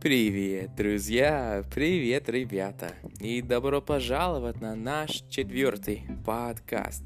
Привет, 0.00 0.74
друзья! 0.76 1.62
Привет, 1.74 2.30
ребята! 2.30 2.94
И 3.18 3.42
добро 3.42 3.82
пожаловать 3.82 4.58
на 4.58 4.74
наш 4.74 5.22
четвертый 5.28 6.04
подкаст. 6.24 7.02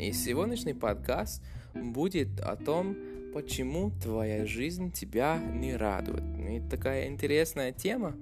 И 0.00 0.10
сегодняшний 0.12 0.72
подкаст 0.72 1.42
будет 1.74 2.40
о 2.40 2.56
том, 2.56 2.96
почему 3.34 3.90
твоя 4.02 4.46
жизнь 4.46 4.90
тебя 4.90 5.36
не 5.36 5.76
радует. 5.76 6.22
И 6.48 6.62
такая 6.70 7.08
интересная 7.08 7.72
тема, 7.72 8.16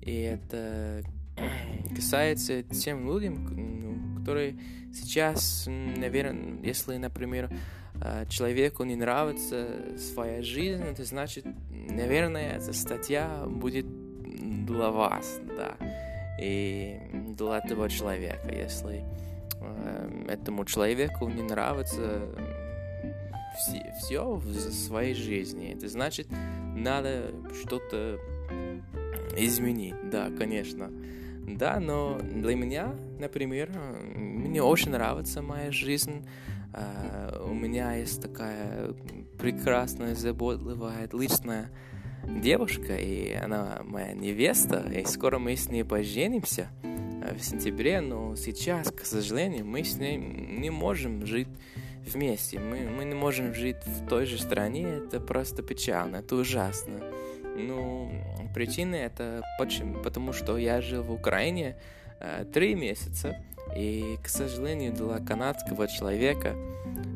и 0.00 0.20
это 0.20 1.02
касается 1.96 2.62
тем 2.62 3.08
людям, 3.08 3.44
ну, 3.56 4.20
которые 4.20 4.56
сейчас, 4.92 5.64
наверное, 5.66 6.62
если, 6.62 6.96
например, 6.96 7.50
человеку 8.28 8.84
не 8.84 8.96
нравится 8.96 9.96
своя 9.98 10.42
жизнь, 10.42 10.82
это 10.82 11.04
значит, 11.04 11.46
наверное, 11.70 12.56
эта 12.56 12.72
статья 12.72 13.44
будет 13.46 13.86
для 14.66 14.90
вас, 14.90 15.40
да, 15.56 15.76
и 16.40 17.00
для 17.12 17.58
этого 17.58 17.88
человека. 17.88 18.48
Если 18.52 19.04
э, 19.60 20.26
этому 20.28 20.64
человеку 20.64 21.28
не 21.28 21.42
нравится 21.42 22.28
все, 23.56 23.94
все 23.98 24.34
в 24.34 24.52
своей 24.72 25.14
жизни, 25.14 25.72
это 25.72 25.88
значит, 25.88 26.28
надо 26.76 27.30
что-то 27.62 28.18
изменить, 29.36 30.10
да, 30.10 30.30
конечно. 30.36 30.90
Да, 31.46 31.78
но 31.78 32.18
для 32.18 32.54
меня, 32.56 32.94
например, 33.18 33.70
мне 34.14 34.62
очень 34.62 34.92
нравится 34.92 35.42
моя 35.42 35.70
жизнь, 35.70 36.26
у 37.44 37.54
меня 37.54 37.94
есть 37.94 38.20
такая 38.20 38.94
прекрасная, 39.38 40.14
заботливая, 40.14 41.04
отличная 41.04 41.70
девушка, 42.26 42.96
и 42.96 43.32
она 43.32 43.80
моя 43.84 44.12
невеста, 44.12 44.84
и 44.90 45.04
скоро 45.04 45.38
мы 45.38 45.56
с 45.56 45.68
ней 45.68 45.84
поженимся 45.84 46.68
uh, 46.82 47.36
в 47.36 47.44
сентябре, 47.44 48.00
но 48.00 48.36
сейчас, 48.36 48.90
к 48.90 49.04
сожалению, 49.04 49.66
мы 49.66 49.84
с 49.84 49.96
ней 49.98 50.16
не 50.16 50.70
можем 50.70 51.26
жить 51.26 51.48
вместе, 52.06 52.58
мы, 52.58 52.88
мы 52.88 53.04
не 53.04 53.14
можем 53.14 53.54
жить 53.54 53.76
в 53.86 54.06
той 54.08 54.26
же 54.26 54.38
стране, 54.38 55.00
это 55.06 55.20
просто 55.20 55.62
печально, 55.62 56.16
это 56.16 56.36
ужасно. 56.36 57.00
Ну, 57.56 58.10
причина 58.54 58.96
это 58.96 59.42
почему? 59.58 60.02
Потому 60.02 60.32
что 60.32 60.58
я 60.58 60.80
жил 60.80 61.02
в 61.02 61.12
Украине 61.12 61.76
uh, 62.20 62.50
три 62.50 62.74
месяца, 62.74 63.36
и, 63.74 64.18
к 64.22 64.28
сожалению, 64.28 64.92
для 64.92 65.18
канадского 65.18 65.88
человека 65.88 66.54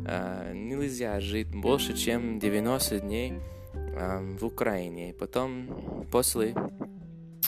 э, 0.06 0.53
нельзя 0.55 1.20
жить 1.20 1.48
больше, 1.48 1.97
чем 1.97 2.39
90 2.39 3.00
дней 3.00 3.34
э, 3.75 4.37
в 4.39 4.45
Украине. 4.45 5.11
И 5.11 5.12
потом, 5.12 6.06
после 6.11 6.55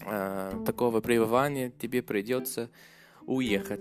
э, 0.06 0.62
такого 0.64 1.00
пребывания, 1.00 1.72
тебе 1.76 2.02
придется 2.02 2.70
уехать 3.26 3.80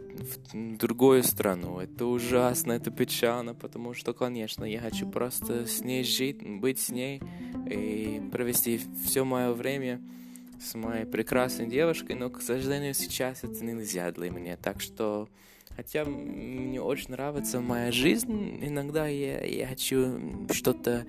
в 0.53 0.77
другую 0.77 1.23
страну. 1.23 1.79
Это 1.79 2.05
ужасно, 2.05 2.73
это 2.73 2.91
печально, 2.91 3.55
потому 3.55 3.93
что, 3.93 4.13
конечно, 4.13 4.63
я 4.63 4.79
хочу 4.79 5.09
просто 5.09 5.65
с 5.65 5.81
ней 5.81 6.03
жить, 6.03 6.41
быть 6.59 6.79
с 6.79 6.89
ней 6.89 7.21
и 7.69 8.21
провести 8.31 8.79
все 9.05 9.23
мое 9.23 9.53
время 9.53 10.01
с 10.59 10.75
моей 10.75 11.05
прекрасной 11.05 11.67
девушкой, 11.67 12.15
но, 12.15 12.29
к 12.29 12.41
сожалению, 12.41 12.93
сейчас 12.93 13.43
это 13.43 13.63
нельзя 13.63 14.11
для 14.11 14.29
меня. 14.29 14.57
Так 14.57 14.81
что, 14.81 15.29
хотя 15.75 16.05
мне 16.05 16.81
очень 16.81 17.11
нравится 17.11 17.61
моя 17.61 17.91
жизнь, 17.91 18.59
иногда 18.61 19.07
я, 19.07 19.43
я 19.45 19.67
хочу 19.67 20.47
что-то 20.51 21.05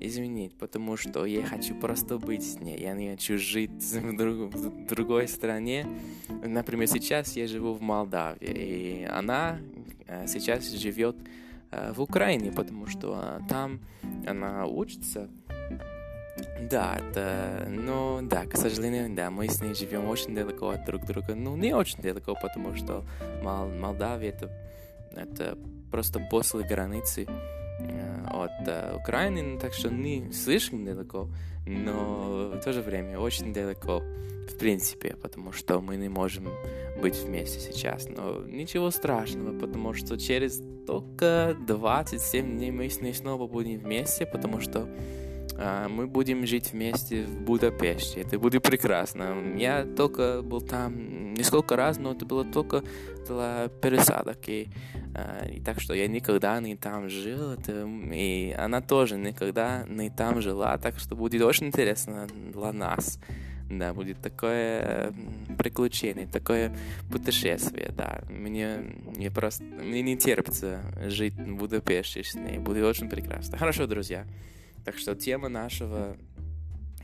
изменить, 0.00 0.54
потому 0.54 0.96
что 0.96 1.26
я 1.26 1.42
хочу 1.42 1.74
просто 1.74 2.18
быть 2.18 2.44
с 2.44 2.60
ней. 2.60 2.78
Я 2.78 2.94
не 2.94 3.10
хочу 3.10 3.38
жить 3.38 3.70
в, 3.92 4.16
друг, 4.16 4.54
в 4.54 4.86
другой 4.86 5.28
стране. 5.28 5.86
Например, 6.28 6.86
сейчас 6.86 7.36
я 7.36 7.46
живу 7.46 7.74
в 7.74 7.82
Молдавии, 7.82 9.02
и 9.02 9.04
она 9.04 9.58
э, 10.06 10.26
сейчас 10.28 10.70
живет 10.70 11.16
э, 11.72 11.92
в 11.92 12.00
Украине, 12.00 12.52
потому 12.52 12.86
что 12.86 13.18
э, 13.20 13.40
там 13.48 13.80
она 14.26 14.66
учится 14.66 15.28
да, 16.72 16.96
это, 16.96 17.66
ну, 17.68 18.20
да, 18.22 18.46
к 18.46 18.56
сожалению, 18.56 19.14
да, 19.14 19.30
мы 19.30 19.46
с 19.46 19.60
ней 19.60 19.74
живем 19.74 20.08
очень 20.08 20.34
далеко 20.34 20.70
от 20.70 20.86
друг 20.86 21.04
друга. 21.04 21.34
Ну, 21.34 21.54
не 21.54 21.74
очень 21.74 22.00
далеко, 22.00 22.34
потому 22.34 22.74
что 22.74 23.04
Мол, 23.42 23.68
Молдавия 23.68 24.30
это, 24.30 24.50
это 25.14 25.58
просто 25.90 26.18
после 26.30 26.62
границы 26.62 27.26
э, 27.78 28.24
от 28.30 28.66
э, 28.66 28.96
Украины, 28.96 29.42
ну, 29.42 29.58
так 29.58 29.74
что 29.74 29.90
не 29.90 30.32
слишком 30.32 30.86
далеко, 30.86 31.28
но 31.66 32.52
в 32.54 32.60
то 32.60 32.72
же 32.72 32.80
время 32.80 33.18
очень 33.18 33.52
далеко, 33.52 34.00
в 34.48 34.56
принципе, 34.58 35.14
потому 35.20 35.52
что 35.52 35.82
мы 35.82 35.96
не 35.96 36.08
можем 36.08 36.48
быть 37.02 37.16
вместе 37.16 37.60
сейчас. 37.60 38.08
Но 38.08 38.40
ничего 38.46 38.90
страшного, 38.90 39.58
потому 39.58 39.92
что 39.92 40.16
через 40.16 40.62
только 40.86 41.54
27 41.66 42.56
дней 42.56 42.70
мы 42.70 42.88
с 42.88 43.02
ней 43.02 43.12
снова 43.12 43.46
будем 43.46 43.78
вместе, 43.78 44.24
потому 44.24 44.58
что 44.60 44.88
мы 45.56 46.06
будем 46.06 46.46
жить 46.46 46.72
вместе 46.72 47.24
в 47.24 47.42
Будапеште. 47.42 48.20
Это 48.20 48.38
будет 48.38 48.62
прекрасно. 48.62 49.54
Я 49.56 49.84
только 49.84 50.42
был 50.42 50.60
там 50.60 51.34
несколько 51.34 51.76
раз, 51.76 51.98
но 51.98 52.12
это 52.12 52.24
было 52.24 52.44
только 52.44 52.82
для 53.26 53.68
пересадок. 53.80 54.48
И, 54.48 54.68
а, 55.14 55.46
и 55.46 55.60
так 55.60 55.80
что 55.80 55.94
я 55.94 56.08
никогда 56.08 56.60
не 56.60 56.76
там 56.76 57.08
жил. 57.08 57.52
Это, 57.52 57.86
и 58.12 58.52
она 58.52 58.80
тоже 58.80 59.16
никогда 59.16 59.84
не 59.88 60.10
там 60.10 60.40
жила. 60.40 60.78
Так 60.78 60.98
что 60.98 61.16
будет 61.16 61.42
очень 61.42 61.66
интересно 61.66 62.26
для 62.52 62.72
нас. 62.72 63.18
Да, 63.70 63.94
будет 63.94 64.20
такое 64.20 65.14
приключение, 65.56 66.26
такое 66.26 66.76
путешествие, 67.10 67.90
да. 67.96 68.22
Мне, 68.28 68.80
мне 69.16 69.30
просто, 69.30 69.64
мне 69.64 70.02
не 70.02 70.16
терпится 70.16 70.82
жить 71.06 71.34
в 71.34 71.56
Будапеште 71.56 72.22
с 72.22 72.34
ней. 72.34 72.58
Будет 72.58 72.84
очень 72.84 73.08
прекрасно. 73.08 73.56
Хорошо, 73.56 73.86
друзья. 73.86 74.26
Так 74.84 74.98
что 74.98 75.14
тема 75.14 75.48
нашего 75.48 76.16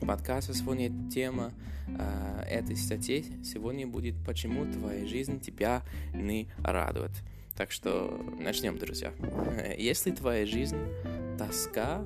подкаста 0.01 0.53
сегодня, 0.53 0.91
тема 1.09 1.53
э, 1.87 2.43
этой 2.49 2.75
статьи 2.75 3.25
сегодня 3.43 3.87
будет 3.87 4.15
«Почему 4.25 4.65
твоя 4.65 5.05
жизнь 5.05 5.39
тебя 5.39 5.83
не 6.13 6.49
радует?». 6.57 7.11
Так 7.55 7.71
что 7.71 8.25
начнем, 8.39 8.77
друзья. 8.77 9.13
Если 9.77 10.11
твоя 10.11 10.45
жизнь 10.45 10.77
тоска, 11.37 12.03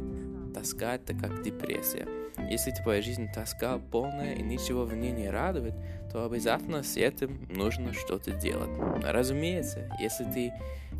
тоска 0.53 0.95
это 0.95 1.15
как 1.15 1.41
депрессия. 1.43 2.07
Если 2.49 2.71
твоя 2.71 3.01
жизнь 3.01 3.27
тоска 3.33 3.79
полная 3.79 4.35
и 4.35 4.43
ничего 4.43 4.85
в 4.85 4.95
ней 4.95 5.11
не 5.11 5.29
радует, 5.29 5.73
то 6.11 6.25
обязательно 6.25 6.83
с 6.83 6.97
этим 6.97 7.47
нужно 7.49 7.93
что-то 7.93 8.31
делать. 8.31 8.69
Разумеется, 9.03 9.89
если 9.99 10.23
ты 10.25 10.53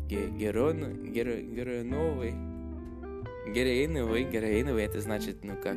герой, 0.08 0.74
герой, 1.10 1.42
герой 1.44 1.82
новый, 1.82 2.34
Героиновый, 3.46 4.24
героиновый 4.24 4.84
это 4.84 5.00
значит, 5.00 5.44
ну, 5.44 5.54
как 5.62 5.76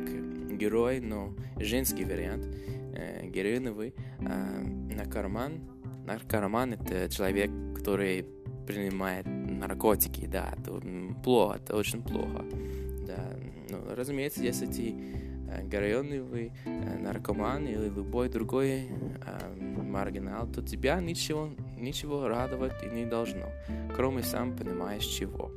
герой, 0.56 1.00
но 1.00 1.34
женский 1.56 2.04
вариант. 2.04 2.46
Э, 2.94 3.26
героиновый. 3.26 3.94
Э, 4.20 4.62
наркоман. 4.94 5.60
Наркоман 6.06 6.74
это 6.74 7.08
человек, 7.08 7.50
который 7.76 8.26
принимает 8.66 9.26
наркотики, 9.26 10.26
да, 10.26 10.54
это 10.58 10.80
плохо, 11.22 11.56
это 11.56 11.76
очень 11.76 12.02
плохо. 12.02 12.44
Да, 13.06 13.36
ну, 13.70 13.78
разумеется, 13.94 14.42
если 14.42 14.66
ты 14.66 14.94
э, 15.48 15.66
героиновый 15.66 16.52
э, 16.66 16.98
наркоман 16.98 17.66
или 17.66 17.88
любой 17.88 18.28
другой 18.28 18.88
э, 18.88 19.82
маргинал, 19.82 20.46
то 20.48 20.62
тебя 20.62 21.00
ничего, 21.00 21.50
ничего 21.78 22.28
радовать 22.28 22.82
и 22.82 22.86
не 22.94 23.06
должно, 23.06 23.46
кроме 23.96 24.22
сам 24.22 24.54
понимаешь 24.54 25.04
чего. 25.04 25.50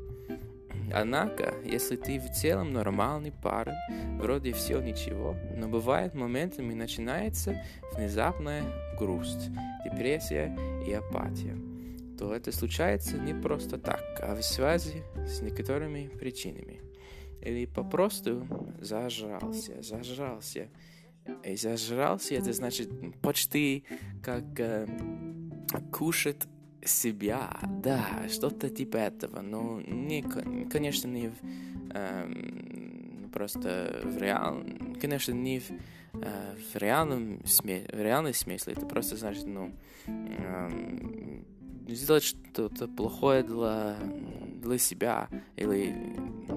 Однако, 0.93 1.53
если 1.63 1.95
ты 1.95 2.19
в 2.19 2.31
целом 2.31 2.73
нормальный 2.73 3.31
парень, 3.31 3.75
вроде 4.19 4.53
все 4.53 4.81
ничего, 4.81 5.35
но 5.56 5.68
бывает 5.68 6.13
моментами 6.13 6.73
начинается 6.73 7.62
внезапная 7.95 8.63
грусть, 8.97 9.50
депрессия 9.83 10.56
и 10.85 10.94
апатия, 10.94 11.57
то 12.18 12.33
это 12.33 12.51
случается 12.51 13.18
не 13.18 13.33
просто 13.33 13.77
так, 13.77 14.03
а 14.21 14.35
в 14.35 14.44
связи 14.44 15.03
с 15.15 15.41
некоторыми 15.41 16.07
причинами. 16.07 16.81
Или 17.41 17.65
попросту 17.65 18.45
зажрался, 18.79 19.81
зажрался. 19.81 20.69
И 21.44 21.56
зажрался, 21.56 22.35
это 22.35 22.53
значит 22.53 22.89
почти 23.21 23.85
как 24.24 24.44
э, 24.59 24.88
кушать 25.91 26.47
себя, 26.83 27.60
да, 27.83 28.28
что-то 28.30 28.69
типа 28.69 28.98
этого, 28.98 29.42
но 29.42 29.81
не, 29.81 30.22
конечно, 30.69 31.07
не 31.07 31.30
в, 31.30 31.36
эм, 31.94 33.30
просто 33.33 34.01
в 34.04 34.18
реал, 34.18 34.63
конечно, 35.00 35.31
не 35.31 35.60
в, 35.60 35.72
э, 36.13 36.56
в 36.74 36.78
реальном 36.78 37.45
сме, 37.45 37.86
в 37.92 38.00
реальной 38.00 38.33
смысле, 38.33 38.74
это 38.74 38.86
просто 38.86 39.16
значит, 39.16 39.45
ну, 39.45 39.72
эм, 40.07 41.45
сделать 41.88 42.24
что-то 42.24 42.88
плохое 42.88 43.44
для, 43.44 43.98
для 44.62 44.78
себя 44.78 45.28
или 45.56 45.94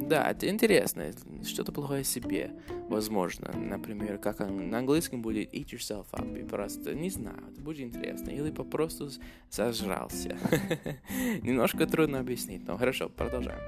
да, 0.08 0.30
это 0.30 0.48
интересно, 0.48 1.10
что-то 1.44 1.72
плохое 1.72 2.00
о 2.00 2.04
себе, 2.04 2.50
возможно. 2.88 3.50
Например, 3.56 4.18
как 4.18 4.40
на 4.40 4.78
английском 4.78 5.22
будет 5.22 5.52
eat 5.54 5.66
yourself 5.66 6.06
up, 6.12 6.38
и 6.38 6.44
просто, 6.44 6.94
не 6.94 7.10
знаю, 7.10 7.38
это 7.50 7.60
будет 7.60 7.80
интересно. 7.80 8.30
Или 8.30 8.50
попросту 8.50 9.08
зажрался. 9.50 10.36
Немножко 11.42 11.86
трудно 11.86 12.20
объяснить, 12.20 12.66
но 12.66 12.76
хорошо, 12.76 13.08
продолжаем. 13.08 13.60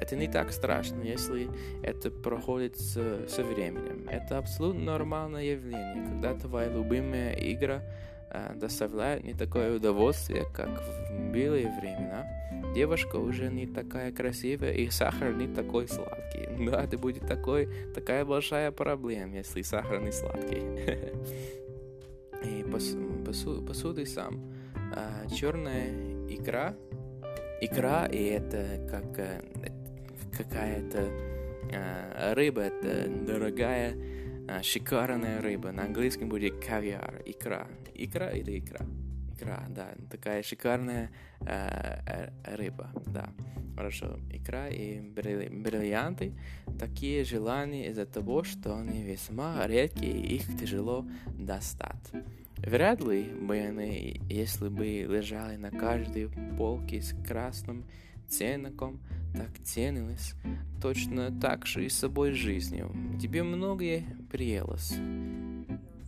Это 0.00 0.16
не 0.16 0.28
так 0.28 0.52
страшно, 0.52 1.00
если 1.02 1.48
это 1.82 2.10
проходит 2.10 2.78
с, 2.78 3.28
со 3.28 3.42
временем. 3.42 4.06
Это 4.08 4.38
абсолютно 4.38 4.84
нормальное 4.84 5.44
явление, 5.44 6.06
когда 6.06 6.34
твоя 6.34 6.68
любимая 6.68 7.32
игра 7.34 7.82
э, 8.32 8.54
доставляет 8.54 9.24
не 9.24 9.34
такое 9.34 9.76
удовольствие, 9.76 10.46
как 10.54 10.68
в 10.68 11.32
белые 11.32 11.68
времена. 11.80 12.26
Девушка 12.74 13.16
уже 13.16 13.48
не 13.48 13.66
такая 13.66 14.12
красивая, 14.12 14.72
и 14.72 14.88
сахар 14.90 15.34
не 15.34 15.46
такой 15.46 15.88
сладкий. 15.88 16.48
Да, 16.62 16.84
это 16.84 16.96
будет 16.96 17.26
такой, 17.26 17.68
такая 17.94 18.24
большая 18.24 18.70
проблема, 18.70 19.36
если 19.36 19.62
сахар 19.62 20.00
не 20.00 20.12
сладкий. 20.12 20.62
И 22.44 22.64
посуды 22.64 24.06
сам. 24.06 24.52
А, 24.94 25.28
черная 25.28 25.90
икра 26.28 26.74
икра, 27.62 28.06
и 28.06 28.24
это 28.24 28.80
как 28.90 29.18
э, 29.18 29.40
какая-то 30.36 31.08
э, 31.70 32.34
рыба, 32.34 32.62
это 32.62 33.08
дорогая, 33.08 33.96
шикарная 34.62 35.40
рыба. 35.40 35.70
На 35.70 35.84
английском 35.84 36.28
будет 36.28 36.64
кавиар, 36.64 37.22
икра. 37.24 37.68
Икра 38.04 38.30
или 38.30 38.58
икра? 38.58 38.84
Икра, 39.34 39.66
да, 39.68 39.94
такая 40.10 40.42
шикарная 40.42 41.10
рыба, 42.44 42.90
да. 43.06 43.32
Хорошо, 43.74 44.18
икра 44.30 44.68
и 44.68 45.00
бриллианты 45.00 46.34
такие 46.78 47.24
желания 47.24 47.88
из-за 47.88 48.04
того, 48.04 48.44
что 48.44 48.76
они 48.76 49.02
весьма 49.02 49.66
редкие, 49.66 50.20
их 50.20 50.58
тяжело 50.58 51.06
достать. 51.26 52.12
Вряд 52.58 53.00
ли 53.00 53.22
бы 53.24 53.56
они, 53.56 54.20
если 54.28 54.68
бы 54.68 54.84
лежали 54.84 55.56
на 55.56 55.70
каждой 55.70 56.28
полке 56.58 57.00
с 57.00 57.14
красным 57.26 57.84
ценником, 58.28 59.00
так 59.34 59.50
ценились, 59.64 60.34
точно 60.80 61.30
так 61.40 61.66
же 61.66 61.84
и 61.86 61.88
с 61.88 61.98
собой 61.98 62.32
жизнью. 62.32 62.94
Тебе 63.20 63.42
многое 63.42 64.04
приелось. 64.30 64.94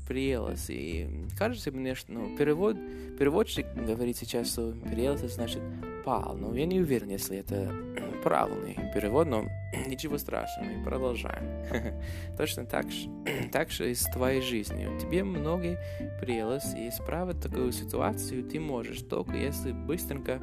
Приелось. 0.07 0.69
И 0.69 1.09
кажется 1.39 1.73
мне, 1.73 1.95
что 1.95 2.13
ну, 2.13 2.37
перевод, 2.37 2.77
переводчик 3.19 3.67
говорит 3.75 4.17
сейчас, 4.17 4.53
что 4.53 4.73
приелось, 4.73 5.21
значит 5.21 5.63
пал. 6.05 6.37
Но 6.37 6.55
я 6.55 6.67
не 6.67 6.81
уверен, 6.81 7.09
если 7.09 7.39
это 7.39 7.73
правильный 8.23 8.77
перевод, 8.93 9.27
но 9.27 9.47
ничего 9.87 10.19
страшного, 10.19 10.71
и 10.71 10.85
продолжаем. 10.85 12.03
Точно 12.37 12.67
так 12.67 12.91
же, 12.91 13.09
так 13.53 13.71
же 13.71 13.91
и 13.91 13.95
с 13.95 14.05
твоей 14.05 14.43
жизнью. 14.43 14.99
Тебе 15.01 15.25
многое 15.25 15.81
приелось, 16.21 16.75
и 16.75 16.89
исправить 16.89 17.41
такую 17.41 17.73
ситуацию 17.73 18.45
ты 18.45 18.61
можешь, 18.61 19.01
только 19.03 19.37
если 19.37 19.73
быстренько 19.73 20.41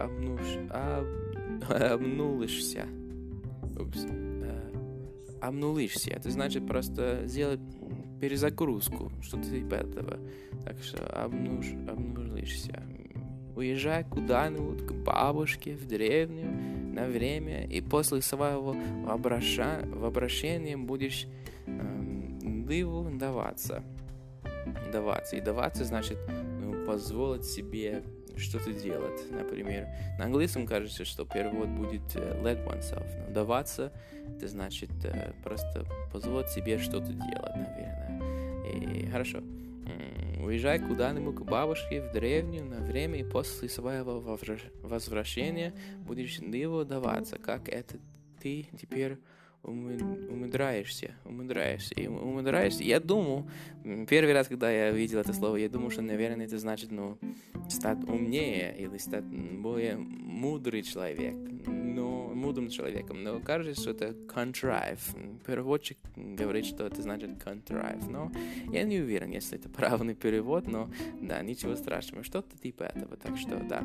обнуш, 0.00 0.40
об, 0.70 1.70
обнулишься. 1.70 2.86
Упс. 3.78 4.06
Обнулишься. 5.40 6.10
Это 6.10 6.30
значит 6.30 6.66
просто 6.66 7.22
сделать 7.26 7.60
перезагрузку, 8.20 9.12
что-то 9.22 9.50
типа 9.50 9.74
этого. 9.74 10.18
Так 10.64 10.82
что 10.82 11.06
обнуш, 11.06 11.72
обнулишься. 11.88 12.82
Уезжай 13.54 14.04
куда-нибудь 14.04 14.86
к 14.86 14.92
бабушке 14.92 15.74
в 15.76 15.86
деревню 15.86 16.46
на 16.92 17.06
время, 17.06 17.64
и 17.66 17.80
после 17.80 18.20
своего 18.20 18.76
обраща... 19.08 19.80
обращения 20.02 20.76
будешь 20.76 21.26
эм, 21.66 22.66
диву 22.66 23.10
даваться. 23.16 23.82
Даваться. 24.92 25.36
И 25.36 25.40
даваться 25.40 25.84
значит 25.84 26.18
ну, 26.60 26.84
позволить 26.84 27.44
себе 27.44 28.02
что-то 28.36 28.72
делать. 28.72 29.20
Например, 29.30 29.88
на 30.18 30.24
английском 30.26 30.66
кажется, 30.66 31.04
что 31.04 31.24
перевод 31.24 31.68
будет 31.68 32.02
uh, 32.14 32.42
let 32.42 32.64
oneself. 32.66 33.06
Но 33.26 33.32
даваться 33.32 33.92
это 34.36 34.48
значит 34.48 34.90
uh, 34.90 35.34
просто 35.42 35.84
позволить 36.12 36.50
себе 36.50 36.78
что-то 36.78 37.12
делать, 37.12 37.56
наверное. 37.56 38.66
И 38.72 39.08
хорошо 39.10 39.42
уезжай 40.46 40.78
куда-нибудь 40.78 41.36
к 41.36 41.40
бабушке 41.42 42.00
в 42.00 42.12
деревню 42.12 42.64
на 42.64 42.80
время, 42.80 43.18
и 43.18 43.24
после 43.24 43.68
своего 43.68 44.20
возвращения 44.82 45.74
будешь 45.98 46.38
диво 46.38 46.84
даваться, 46.84 47.38
как 47.38 47.68
это 47.68 47.96
ты 48.40 48.68
теперь 48.80 49.18
умудряешься, 49.62 51.14
умудряешься, 51.24 51.94
и 51.94 52.06
умудряешься. 52.06 52.84
Я 52.84 53.00
думаю, 53.00 53.48
первый 54.08 54.32
раз, 54.32 54.48
когда 54.48 54.70
я 54.70 54.90
видел 54.90 55.20
это 55.20 55.32
слово, 55.32 55.56
я 55.56 55.68
думал, 55.68 55.90
что, 55.90 56.02
наверное, 56.02 56.46
это 56.46 56.58
значит, 56.58 56.90
ну, 56.90 57.18
стать 57.68 57.98
умнее 58.04 58.76
или 58.78 58.98
стать 58.98 59.24
более 59.24 59.96
мудрый 59.96 60.82
человек 60.82 61.36
мудрым 62.36 62.68
человеком, 62.68 63.22
но 63.22 63.40
кажется, 63.40 63.80
что 63.80 63.90
это 63.90 64.16
contrive. 64.26 65.00
Переводчик 65.44 65.98
говорит, 66.14 66.66
что 66.66 66.86
это 66.86 67.02
значит 67.02 67.30
contrive, 67.42 68.08
но 68.08 68.30
я 68.72 68.84
не 68.84 69.00
уверен, 69.00 69.30
если 69.30 69.58
это 69.58 69.68
правильный 69.68 70.14
перевод, 70.14 70.66
но 70.66 70.90
да, 71.20 71.42
ничего 71.42 71.76
страшного, 71.76 72.22
что-то 72.22 72.56
типа 72.58 72.84
этого, 72.84 73.16
так 73.16 73.36
что 73.36 73.58
да, 73.58 73.82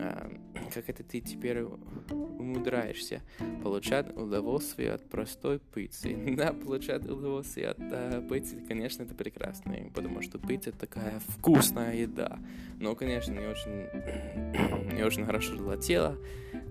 а, 0.00 0.30
как 0.74 0.88
это 0.88 1.02
ты 1.02 1.20
теперь 1.20 1.62
умудряешься 1.62 3.22
получать 3.62 4.14
удовольствие 4.16 4.92
от 4.92 5.08
простой 5.08 5.58
пиццы. 5.58 6.16
Да, 6.42 6.52
получать 6.52 7.04
удовольствие 7.04 7.68
от 7.68 7.78
а, 7.80 8.26
пиццы, 8.28 8.56
конечно, 8.66 9.02
это 9.02 9.14
прекрасно, 9.14 9.76
потому 9.94 10.22
что 10.22 10.38
пицца 10.38 10.72
такая 10.72 11.20
вкусная 11.28 11.94
еда, 11.94 12.38
но, 12.80 12.94
конечно, 12.94 13.32
не 13.32 13.46
очень, 13.46 14.92
не 14.96 15.02
очень 15.02 15.24
хорошо 15.24 15.54
для 15.54 15.76
тела, 15.76 16.18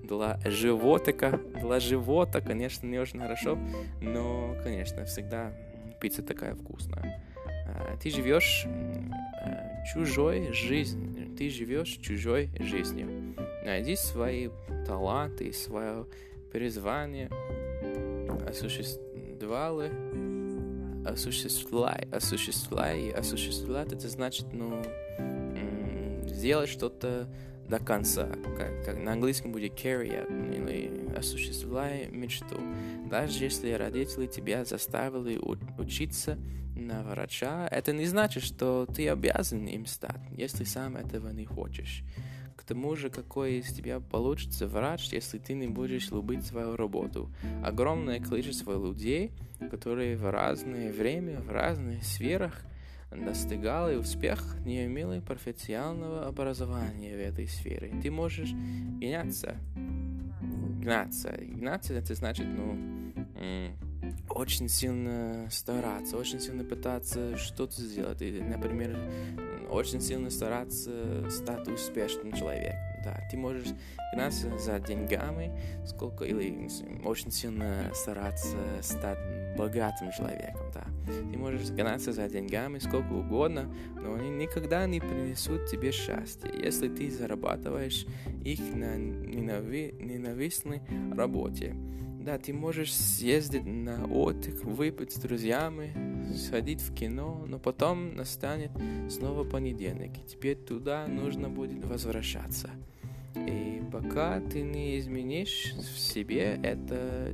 для 0.03 0.39
животика, 0.45 1.39
для 1.61 1.79
живота, 1.79 2.41
конечно, 2.41 2.87
не 2.87 2.99
очень 2.99 3.19
хорошо, 3.19 3.57
но, 4.01 4.55
конечно, 4.63 5.05
всегда 5.05 5.53
пицца 5.99 6.23
такая 6.23 6.55
вкусная. 6.55 7.23
А, 7.67 7.97
ты 7.97 8.09
живешь 8.09 8.65
а, 8.65 9.85
чужой 9.93 10.51
жизнью, 10.53 11.35
ты 11.37 11.49
живешь 11.49 11.97
чужой 12.01 12.49
жизнью. 12.59 13.35
Найди 13.63 13.95
свои 13.95 14.49
таланты, 14.85 15.53
свое 15.53 16.05
призвание, 16.51 17.29
осуществляй, 18.47 19.77
осуществляй, 21.11 22.09
осуществляй, 22.11 23.09
осуществлять, 23.11 23.93
это 23.93 24.09
значит, 24.09 24.47
ну, 24.51 24.81
сделать 26.25 26.69
что-то 26.69 27.27
до 27.71 27.79
конца. 27.79 28.27
Как, 28.57 28.85
как 28.85 28.97
на 28.97 29.13
английском 29.13 29.53
будет 29.53 29.73
carry 29.73 30.09
out, 30.09 30.55
или 30.55 31.15
осуществляй 31.17 32.09
мечту. 32.11 32.59
Даже 33.09 33.45
если 33.45 33.71
родители 33.71 34.27
тебя 34.27 34.65
заставили 34.65 35.39
учиться 35.77 36.37
на 36.75 37.01
врача, 37.03 37.67
это 37.71 37.93
не 37.93 38.05
значит, 38.05 38.43
что 38.43 38.85
ты 38.85 39.07
обязан 39.07 39.65
им 39.65 39.85
стать, 39.85 40.21
если 40.31 40.65
сам 40.65 40.97
этого 40.97 41.29
не 41.29 41.45
хочешь. 41.45 42.03
К 42.57 42.63
тому 42.63 42.95
же, 42.97 43.09
какой 43.09 43.59
из 43.59 43.73
тебя 43.73 44.01
получится 44.01 44.67
врач, 44.67 45.07
если 45.13 45.39
ты 45.39 45.53
не 45.53 45.67
будешь 45.67 46.11
любить 46.11 46.45
свою 46.45 46.75
работу. 46.75 47.31
Огромное 47.63 48.19
количество 48.19 48.73
людей, 48.73 49.31
которые 49.71 50.17
в 50.17 50.29
разное 50.29 50.91
время, 50.91 51.39
в 51.39 51.49
разных 51.49 52.03
сферах 52.03 52.61
достигал 53.11 53.91
и 53.91 53.95
успех, 53.95 54.55
не 54.65 54.85
имели 54.85 55.19
профессионального 55.19 56.27
образования 56.27 57.15
в 57.15 57.19
этой 57.19 57.47
сфере. 57.47 57.93
Ты 58.01 58.11
можешь 58.11 58.51
гнаться. 58.99 59.57
Гнаться. 60.81 61.33
Гнаться 61.39 61.93
это 61.93 62.15
значит, 62.15 62.47
ну, 62.47 63.13
очень 64.29 64.67
сильно 64.69 65.47
стараться, 65.51 66.17
очень 66.17 66.39
сильно 66.39 66.63
пытаться 66.63 67.37
что-то 67.37 67.81
сделать. 67.81 68.21
И, 68.21 68.41
например, 68.41 68.97
очень 69.69 70.01
сильно 70.01 70.29
стараться 70.29 71.29
стать 71.29 71.67
успешным 71.67 72.33
человеком. 72.33 72.79
Да, 73.03 73.19
ты 73.31 73.37
можешь 73.37 73.69
гнаться 74.13 74.57
за 74.59 74.79
деньгами, 74.79 75.51
сколько 75.85 76.23
или 76.23 76.69
очень 77.03 77.31
сильно 77.31 77.89
стараться 77.93 78.57
стать 78.81 79.17
богатым 79.57 80.11
человеком, 80.11 80.65
да. 80.73 80.85
Ты 81.05 81.37
можешь 81.37 81.69
гнаться 81.69 82.13
за 82.13 82.29
деньгами 82.29 82.79
сколько 82.79 83.11
угодно, 83.11 83.73
но 83.95 84.15
они 84.15 84.29
никогда 84.29 84.85
не 84.85 84.99
принесут 84.99 85.67
тебе 85.67 85.91
счастья, 85.91 86.51
если 86.51 86.87
ты 86.89 87.09
зарабатываешь 87.09 88.05
их 88.43 88.59
на 88.73 88.97
ненави... 88.97 89.93
ненавистной 89.99 90.81
работе. 91.15 91.75
Да, 92.19 92.37
ты 92.37 92.53
можешь 92.53 92.93
съездить 92.93 93.65
на 93.65 94.05
отдых, 94.05 94.63
выпить 94.63 95.11
с 95.11 95.19
друзьями, 95.19 95.91
сходить 96.35 96.81
в 96.81 96.93
кино, 96.93 97.43
но 97.47 97.57
потом 97.57 98.15
настанет 98.15 98.71
снова 99.09 99.43
понедельник, 99.43 100.11
и 100.17 100.27
тебе 100.27 100.53
туда 100.53 101.07
нужно 101.07 101.49
будет 101.49 101.83
возвращаться. 101.83 102.69
И 103.35 103.81
пока 103.91 104.39
ты 104.39 104.61
не 104.61 104.99
изменишь 104.99 105.73
в 105.73 105.97
себе 105.97 106.59
это, 106.61 107.33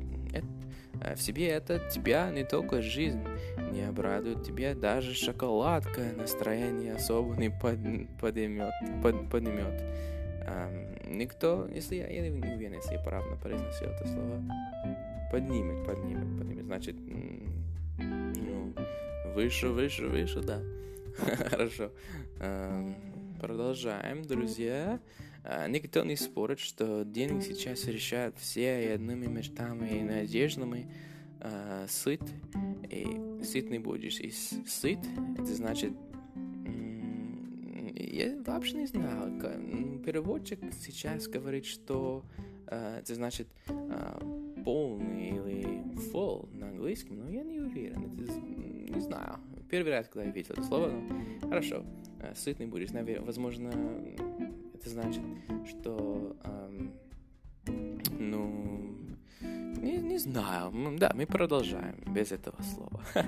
в 1.15 1.21
себе 1.21 1.49
это 1.49 1.79
тебя 1.89 2.29
не 2.31 2.43
только 2.43 2.81
жизнь 2.81 3.23
не 3.71 3.81
обрадует 3.81 4.43
тебя 4.43 4.75
даже 4.75 5.13
шоколадка 5.13 6.01
настроение 6.15 6.93
особо 6.95 7.35
не 7.35 7.49
под, 7.49 7.79
поднимет, 8.19 8.71
под, 9.01 9.29
поднимет. 9.29 9.83
Um, 10.47 11.13
никто, 11.13 11.67
если 11.73 11.95
я, 11.95 12.07
я 12.07 12.29
не 12.29 12.39
уверен, 12.39 12.75
если 12.75 12.93
я 12.93 12.99
правильно 12.99 13.35
произносил 13.35 13.89
это 13.89 14.07
слово, 14.07 14.41
поднимет, 15.29 15.85
поднимет, 15.85 16.37
поднимет, 16.37 16.65
значит, 16.65 16.95
ну, 17.97 18.73
выше, 19.35 19.67
выше, 19.67 20.07
выше, 20.07 20.39
да. 20.41 20.61
Хорошо. 21.49 21.91
Um, 22.39 22.95
продолжаем, 23.39 24.23
друзья. 24.23 24.99
Uh, 25.01 25.26
никто 25.67 26.03
не 26.03 26.15
спорит, 26.15 26.59
что 26.59 27.03
деньги 27.03 27.43
сейчас 27.43 27.85
решают 27.85 28.37
все 28.37 28.93
одними 28.93 29.27
мечтами 29.27 29.99
и 29.99 30.03
надеждами. 30.03 30.91
Uh, 31.39 31.87
сыт 31.87 32.21
и 32.89 33.05
сыт 33.43 33.69
не 33.69 33.77
будешь. 33.77 34.19
И 34.19 34.31
сыт, 34.31 34.97
это 35.37 35.53
значит 35.53 35.93
я 38.17 38.35
вообще 38.45 38.77
не 38.77 38.85
знал. 38.87 39.29
Переводчик 40.05 40.59
сейчас 40.73 41.27
говорит, 41.27 41.65
что 41.65 42.23
э, 42.67 42.99
это 42.99 43.13
значит 43.13 43.47
э, 43.67 44.19
полный 44.63 45.29
или 45.29 45.83
full 46.11 46.49
на 46.57 46.69
английском, 46.69 47.19
но 47.19 47.29
я 47.29 47.43
не 47.43 47.59
уверен. 47.59 48.05
Это, 48.05 48.95
не 48.95 49.01
знаю. 49.01 49.39
Первый 49.69 49.91
раз, 49.91 50.07
когда 50.07 50.23
я 50.23 50.31
видел 50.31 50.53
это 50.53 50.63
слово, 50.63 50.89
но 50.89 51.49
хорошо. 51.49 51.85
Э, 52.19 52.33
сытный 52.35 52.65
будешь, 52.65 52.91
наверное. 52.91 53.25
Возможно, 53.25 53.71
это 54.79 54.89
значит, 54.89 55.21
что 55.67 56.35
э, 56.43 56.87
ну 58.19 58.95
не, 59.81 59.97
не 59.97 60.17
знаю. 60.17 60.71
Да, 60.97 61.11
мы 61.15 61.25
продолжаем 61.25 61.95
без 62.13 62.31
этого 62.31 62.61
слова. 62.61 63.01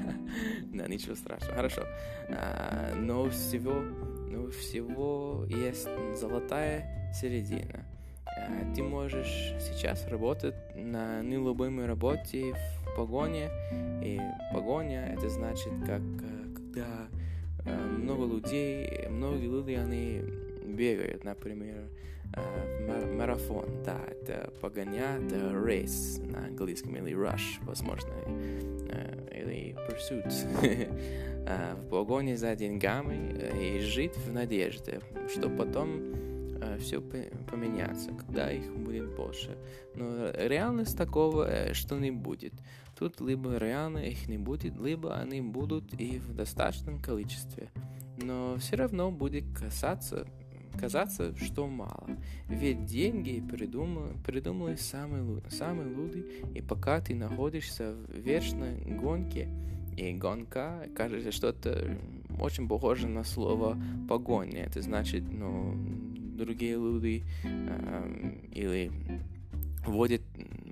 да, 0.73 0.87
ничего 0.87 1.15
страшного. 1.15 1.55
Хорошо. 1.55 1.81
А, 2.29 2.93
но 2.95 3.29
всего 3.29 3.81
ну, 4.29 4.49
всего 4.51 5.45
есть 5.49 5.87
золотая 6.15 7.11
середина. 7.13 7.85
Э, 8.37 8.73
ты 8.75 8.83
можешь 8.83 9.53
сейчас 9.59 10.05
работать 10.07 10.55
на 10.75 11.21
нелюбимой 11.21 11.87
работе 11.87 12.53
в 12.53 12.95
погоне, 12.95 13.49
и 14.03 14.19
погоня 14.53 15.13
это 15.13 15.29
значит, 15.29 15.73
как 15.85 16.01
э, 16.01 16.53
когда 16.55 17.07
много 17.65 18.25
людей, 18.25 19.07
многие 19.09 19.47
люди, 19.47 19.73
они 19.73 20.23
бегают, 20.79 21.23
например, 21.25 21.89
в 22.33 23.15
марафон, 23.15 23.83
да, 23.83 23.99
это 24.07 24.53
погоня, 24.61 25.17
это 25.17 25.35
race 25.51 26.25
на 26.31 26.45
английском, 26.45 26.95
или 26.95 27.11
rush, 27.11 27.59
возможно, 27.63 28.13
или 29.31 29.75
pursuit. 29.87 30.31
Э, 31.49 31.73
в 31.73 31.89
погоне 31.89 32.37
за 32.37 32.55
деньгами 32.55 33.35
э, 33.39 33.77
и 33.77 33.79
жить 33.79 34.15
в 34.17 34.31
надежде, 34.31 35.01
что 35.33 35.49
потом 35.49 35.99
э, 36.61 36.77
все 36.79 37.01
поменяется, 37.01 38.11
когда 38.11 38.51
их 38.51 38.71
будет 38.75 39.15
больше. 39.15 39.57
Но 39.95 40.29
реальность 40.31 40.95
такого, 40.95 41.73
что 41.73 41.97
не 41.97 42.11
будет. 42.11 42.53
Тут 42.99 43.19
либо 43.19 43.57
реально 43.57 43.99
их 43.99 44.27
не 44.27 44.37
будет, 44.37 44.77
либо 44.77 45.17
они 45.17 45.41
будут 45.41 45.99
и 45.99 46.19
в 46.19 46.35
достаточном 46.35 47.01
количестве. 47.01 47.71
Но 48.21 48.57
все 48.59 48.75
равно 48.75 49.09
будет 49.09 49.45
касаться 49.57 50.27
казаться, 50.77 51.35
что 51.37 51.67
мало. 51.67 52.17
Ведь 52.47 52.85
деньги 52.85 53.41
придумали, 53.41 54.13
придумали 54.25 54.75
самые, 54.75 55.41
самые 55.49 55.89
люди, 55.89 56.25
и 56.55 56.61
пока 56.61 56.99
ты 57.01 57.15
находишься 57.15 57.93
в 57.93 58.17
вечной 58.17 58.77
гонке, 58.85 59.49
и 59.97 60.13
гонка, 60.13 60.87
кажется, 60.95 61.31
что-то 61.31 61.97
очень 62.39 62.67
похоже 62.67 63.07
на 63.07 63.23
слово 63.23 63.77
погоня. 64.07 64.63
Это 64.63 64.81
значит, 64.81 65.23
ну, 65.29 65.75
другие 66.37 66.75
люди 66.75 67.23
э, 67.43 68.31
или 68.53 68.91
водят 69.85 70.21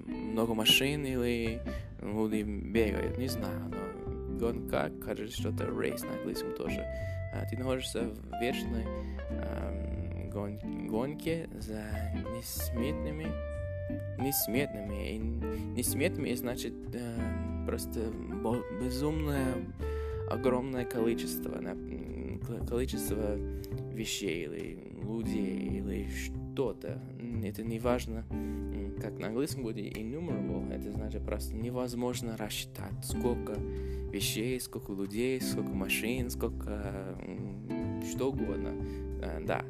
много 0.05 0.53
машин, 0.53 1.05
или 1.05 1.61
люди 2.01 2.43
бегают, 2.43 3.17
не 3.17 3.27
знаю, 3.27 3.69
но 3.69 4.37
гонка, 4.37 4.91
кажется, 5.03 5.37
что-то 5.37 5.65
race 5.65 6.05
на 6.05 6.13
английском 6.13 6.53
тоже. 6.55 6.85
А 7.33 7.45
ты 7.49 7.57
находишься 7.57 8.03
в 8.03 8.41
вечной 8.41 8.85
э, 9.29 9.66
гон 10.37 10.59
гонке 10.87 11.49
за 11.59 11.83
несметными, 12.35 13.27
несметными, 14.19 15.15
и 15.15 15.17
несметными 15.17 16.33
значит 16.35 16.73
э, 16.93 17.65
просто 17.65 18.11
безумное 18.79 19.55
огромное 20.29 20.85
количество, 20.85 21.59
количество 22.67 23.35
вещей 23.93 24.45
или 24.45 24.79
людей 25.03 25.57
или 25.57 26.07
что-то. 26.09 27.01
Это 27.43 27.63
не 27.63 27.79
важно, 27.79 28.23
как 29.01 29.17
на 29.17 29.27
английском 29.27 29.63
будет 29.63 29.97
innumerable, 29.97 30.71
это 30.71 30.91
значит 30.91 31.25
просто 31.25 31.55
невозможно 31.55 32.37
рассчитать, 32.37 32.93
сколько 33.03 33.53
вещей, 34.11 34.59
сколько 34.59 34.93
людей, 34.93 35.41
сколько 35.41 35.71
машин, 35.71 36.29
сколько 36.29 37.17
что 38.07 38.29
угодно. 38.29 38.73
Э, 39.21 39.41
да, 39.45 39.65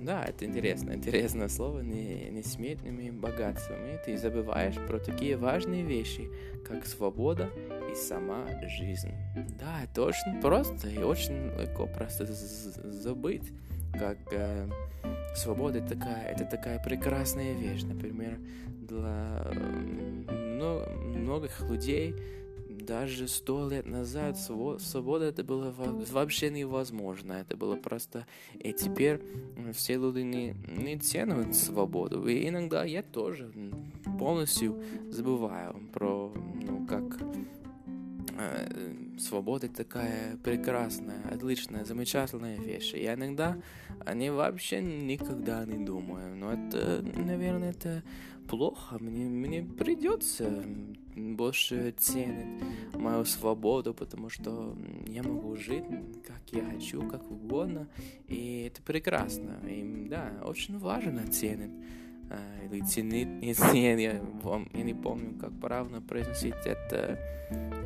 да, 0.00 0.24
это 0.24 0.44
интересно, 0.44 0.92
интересное 0.92 1.48
слово, 1.48 1.80
не, 1.80 2.30
несметными 2.30 3.10
богатствами. 3.10 3.98
Ты 4.04 4.16
забываешь 4.16 4.76
про 4.86 4.98
такие 4.98 5.36
важные 5.36 5.82
вещи, 5.82 6.30
как 6.66 6.86
свобода 6.86 7.50
и 7.90 7.94
сама 7.94 8.46
жизнь. 8.68 9.12
Да, 9.58 9.82
это 9.84 10.02
очень 10.02 10.40
просто 10.40 10.88
и 10.88 10.98
очень 10.98 11.50
легко 11.58 11.86
просто 11.86 12.26
забыть, 12.26 13.52
как 13.92 14.18
э, 14.32 14.68
свобода 15.34 15.80
такая, 15.80 16.26
это 16.28 16.44
такая 16.44 16.82
прекрасная 16.82 17.52
вещь. 17.52 17.82
Например, 17.82 18.38
для 18.66 19.42
э, 19.52 20.10
многих 21.16 21.60
людей 21.68 22.14
даже 22.80 23.28
сто 23.28 23.68
лет 23.68 23.86
назад 23.86 24.38
свобода 24.38 25.26
это 25.26 25.44
было 25.44 25.74
вообще 26.10 26.50
невозможно. 26.50 27.32
Это 27.34 27.56
было 27.56 27.76
просто... 27.76 28.26
И 28.54 28.72
теперь 28.72 29.20
все 29.72 29.94
люди 29.94 30.20
не, 30.20 30.54
не 30.68 30.98
ценят 30.98 31.54
свободу. 31.54 32.26
И 32.26 32.48
иногда 32.48 32.84
я 32.84 33.02
тоже 33.02 33.52
полностью 34.18 34.82
забываю 35.08 35.80
про, 35.92 36.32
ну, 36.34 36.86
как 36.86 37.04
э, 38.38 39.16
свобода 39.18 39.68
такая 39.68 40.36
прекрасная, 40.38 41.22
отличная, 41.30 41.84
замечательная 41.84 42.58
вещь. 42.58 42.94
Я 42.94 43.14
иногда 43.14 43.56
о 44.04 44.14
ней 44.14 44.30
вообще 44.30 44.80
никогда 44.80 45.64
не 45.64 45.84
думаю. 45.84 46.36
Но 46.36 46.52
это, 46.52 47.02
наверное, 47.16 47.70
это 47.70 48.02
плохо. 48.48 48.98
Мне, 48.98 49.26
мне 49.26 49.62
придется 49.62 50.64
больше 51.40 51.92
ценить 51.92 52.62
мою 52.94 53.24
свободу, 53.24 53.94
потому 53.94 54.28
что 54.28 54.76
я 55.06 55.22
могу 55.22 55.56
жить 55.56 55.84
как 56.26 56.42
я 56.52 56.62
хочу, 56.70 57.08
как 57.08 57.22
угодно, 57.30 57.88
и 58.28 58.70
это 58.70 58.82
прекрасно. 58.82 59.58
И 59.66 60.06
да, 60.10 60.32
очень 60.44 60.78
важно 60.78 61.26
ценить 61.28 61.72
э, 62.28 62.66
или 62.66 62.82
ценить, 62.82 63.28
если 63.42 63.78
я, 63.78 64.20
вам, 64.42 64.68
я 64.74 64.82
не 64.82 64.92
помню, 64.92 65.38
как 65.40 65.58
правильно 65.58 66.02
произносить 66.02 66.66
это, 66.66 67.18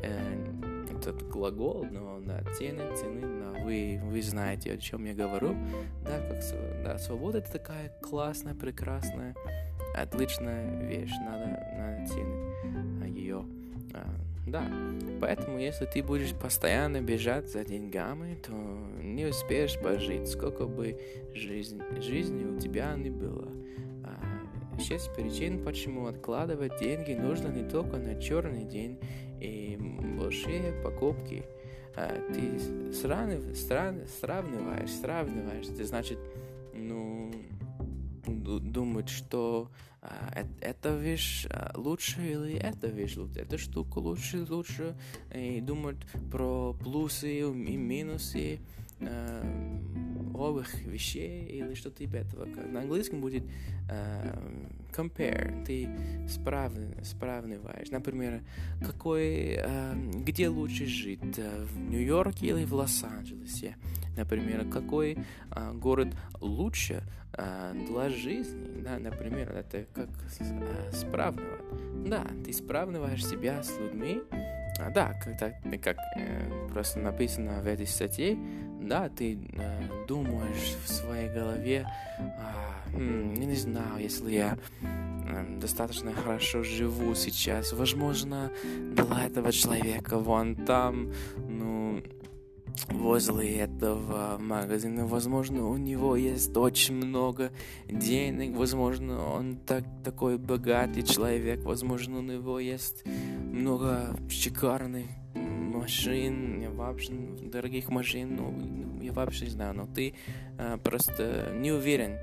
э, 0.02 0.52
этот 0.98 1.22
глагол, 1.28 1.86
но 1.92 2.20
да, 2.26 2.42
ценить, 2.58 2.98
ценить, 2.98 3.22
да, 3.22 3.64
вы, 3.64 4.00
вы 4.02 4.20
знаете, 4.20 4.72
о 4.72 4.78
чем 4.78 5.04
я 5.04 5.14
говорю. 5.14 5.54
Да, 6.02 6.18
как, 6.18 6.82
да, 6.82 6.98
свобода 6.98 7.38
это 7.38 7.52
такая 7.52 7.92
классная, 8.02 8.54
прекрасная, 8.54 9.36
отличная 9.94 10.88
вещь, 10.88 11.14
надо, 11.24 11.46
надо 11.78 12.08
ценить. 12.08 12.26
А, 12.26 12.43
да, 14.54 14.64
поэтому 15.20 15.58
если 15.58 15.84
ты 15.84 16.00
будешь 16.00 16.32
постоянно 16.32 17.00
бежать 17.00 17.50
за 17.50 17.64
деньгами, 17.64 18.36
то 18.36 18.52
не 19.02 19.26
успеешь 19.26 19.76
пожить, 19.80 20.28
сколько 20.28 20.66
бы 20.66 21.00
жизнь, 21.34 21.82
жизни 22.00 22.44
у 22.44 22.60
тебя 22.60 22.94
не 22.94 23.10
было. 23.10 23.50
А, 24.04 24.80
шесть 24.80 25.12
причин, 25.16 25.64
почему 25.64 26.06
откладывать 26.06 26.78
деньги 26.78 27.14
нужно 27.14 27.48
не 27.48 27.68
только 27.68 27.96
на 27.96 28.20
черный 28.22 28.64
день 28.64 29.00
и 29.40 29.76
большие 30.16 30.72
покупки. 30.84 31.42
А, 31.96 32.08
ты 32.32 32.92
сравнив, 32.92 33.56
сравниваешь, 33.56 34.92
сравниваешь, 34.92 35.66
это 35.66 35.84
значит, 35.84 36.18
ну, 36.72 37.32
думать, 38.24 39.08
что 39.08 39.68
а, 40.04 40.44
эта 40.60 40.94
вещь 40.94 41.46
лучше 41.74 42.20
или 42.20 42.54
эта 42.56 42.88
вещь 42.88 43.16
лучше, 43.16 43.40
эта 43.40 43.56
штука 43.56 43.98
лучше, 43.98 44.44
лучше, 44.48 44.94
и 45.34 45.60
думать 45.62 45.96
про 46.30 46.74
плюсы 46.74 47.40
и 47.40 47.76
минусы, 47.76 48.60
новых 50.34 50.74
вещей 50.84 51.46
или 51.46 51.74
что-то 51.74 51.98
типа 51.98 52.16
этого. 52.16 52.44
На 52.44 52.80
английском 52.80 53.20
будет 53.20 53.44
uh, 53.88 54.92
compare, 54.92 55.64
ты 55.64 55.88
справны, 56.28 57.02
сравниваешь. 57.02 57.90
Например, 57.90 58.42
какой, 58.84 59.56
uh, 59.56 60.22
где 60.22 60.48
лучше 60.48 60.86
жить, 60.86 61.20
uh, 61.22 61.64
в 61.64 61.78
Нью-Йорке 61.78 62.46
или 62.46 62.64
в 62.64 62.74
Лос-Анджелесе? 62.74 63.76
Например, 64.16 64.68
какой 64.68 65.18
uh, 65.50 65.78
город 65.78 66.08
лучше 66.40 67.02
uh, 67.32 67.86
для 67.86 68.10
жизни? 68.10 68.82
Да, 68.82 68.98
например, 68.98 69.50
это 69.52 69.86
как 69.94 70.08
uh, 70.08 70.92
сравнивать. 70.92 72.08
Да, 72.08 72.26
ты 72.44 72.52
сравниваешь 72.52 73.24
себя 73.24 73.62
с 73.62 73.78
людьми, 73.78 74.20
а, 74.78 74.90
да, 74.90 75.14
как, 75.22 75.54
как 75.82 75.96
э, 76.16 76.68
просто 76.72 76.98
написано 76.98 77.60
в 77.60 77.66
этой 77.66 77.86
статье, 77.86 78.36
да, 78.80 79.08
ты 79.08 79.38
э, 79.52 80.06
думаешь 80.06 80.76
в 80.84 80.88
своей 80.88 81.28
голове, 81.28 81.86
э, 82.18 82.96
не 82.96 83.54
знаю, 83.54 84.00
если 84.00 84.32
я 84.32 84.58
э, 84.82 85.58
достаточно 85.58 86.12
хорошо 86.12 86.62
живу 86.62 87.14
сейчас, 87.14 87.72
возможно, 87.72 88.50
для 88.92 89.26
этого 89.26 89.52
человека 89.52 90.18
вон 90.18 90.56
там, 90.56 91.12
ну, 91.36 91.83
возле 92.88 93.58
этого 93.58 94.38
магазина. 94.38 95.06
Возможно, 95.06 95.66
у 95.66 95.76
него 95.76 96.16
есть 96.16 96.56
очень 96.56 96.94
много 96.94 97.52
денег, 97.88 98.56
возможно, 98.56 99.24
он 99.32 99.56
так, 99.56 99.84
такой 100.04 100.38
богатый 100.38 101.02
человек, 101.02 101.62
возможно, 101.64 102.18
у 102.18 102.22
него 102.22 102.58
есть 102.58 103.04
много 103.06 104.16
шикарных 104.28 105.06
машин, 105.34 106.62
я 106.62 106.70
вообще, 106.70 107.12
дорогих 107.42 107.88
машин, 107.88 108.36
ну, 108.36 109.02
я 109.02 109.12
вообще 109.12 109.46
не 109.46 109.50
знаю, 109.50 109.74
но 109.74 109.86
ты 109.86 110.14
э, 110.58 110.78
просто 110.82 111.52
не 111.54 111.72
уверен 111.72 112.16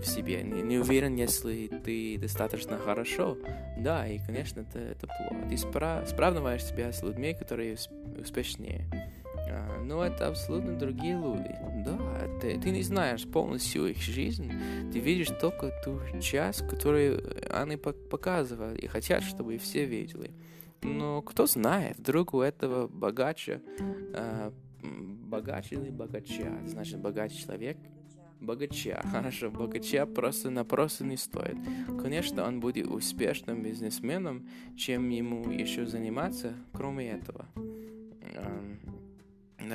в 0.00 0.06
себе, 0.06 0.42
не, 0.42 0.62
не 0.62 0.78
уверен, 0.78 1.14
если 1.14 1.68
ты 1.68 2.18
достаточно 2.18 2.78
хорошо, 2.78 3.38
да, 3.78 4.06
и, 4.06 4.18
конечно, 4.18 4.60
это, 4.60 4.78
это 4.78 5.06
плохо. 5.06 5.46
Ты 5.48 5.54
спра- 5.54 6.06
сравниваешь 6.06 6.64
себя 6.64 6.92
с 6.92 7.02
людьми, 7.02 7.34
которые 7.34 7.76
успешнее. 8.18 8.86
А, 9.52 9.82
но 9.82 10.04
это 10.04 10.28
абсолютно 10.28 10.78
другие 10.78 11.14
люди. 11.14 11.54
Да, 11.84 11.98
ты, 12.40 12.58
ты 12.60 12.70
не 12.70 12.82
знаешь 12.82 13.26
полностью 13.26 13.86
их 13.86 13.98
жизнь, 13.98 14.52
ты 14.92 14.98
видишь 14.98 15.30
только 15.40 15.72
ту 15.84 16.00
часть, 16.20 16.66
которую 16.68 17.22
они 17.50 17.76
показывают 17.76 18.78
и 18.78 18.86
хотят, 18.86 19.22
чтобы 19.22 19.58
все 19.58 19.84
видели. 19.84 20.30
Но 20.82 21.22
кто 21.22 21.46
знает, 21.46 21.98
вдруг 21.98 22.34
у 22.34 22.40
этого 22.40 22.88
богаче, 22.88 23.60
э, 24.14 24.50
богаче 24.82 25.76
или 25.76 25.90
богача, 25.90 26.58
значит 26.66 26.98
богаче 27.00 27.36
человек, 27.36 27.76
богача, 28.40 29.02
хорошо, 29.12 29.50
богача 29.50 30.06
просто-напросто 30.06 31.04
не 31.04 31.16
стоит. 31.16 31.56
Конечно, 32.02 32.46
он 32.46 32.60
будет 32.60 32.86
успешным 32.86 33.62
бизнесменом, 33.62 34.48
чем 34.76 35.08
ему 35.10 35.50
еще 35.50 35.86
заниматься, 35.86 36.54
кроме 36.72 37.10
этого. 37.10 37.46
Э, 38.34 38.76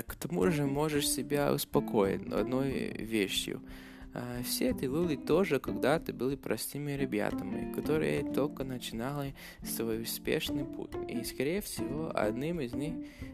к 0.08 0.16
тому 0.16 0.50
же 0.52 0.66
можешь 0.66 1.10
себя 1.10 1.54
успокоить 1.54 2.26
одной 2.32 2.94
вещью– 3.00 3.62
а, 4.16 4.42
все 4.44 4.70
эти 4.70 4.86
люди 4.86 5.18
тоже 5.18 5.60
когда-то 5.60 6.14
были 6.14 6.38
простыми 6.38 6.94
ребятами, 6.94 7.74
которые 7.74 8.24
только 8.24 8.64
начинали 8.64 9.36
свой 9.62 10.04
успешный 10.04 10.64
путь. 10.64 10.92
И, 11.10 11.22
скорее 11.26 11.60
всего, 11.60 12.12
одним 12.16 12.62
из 12.62 12.74
них 12.74 12.94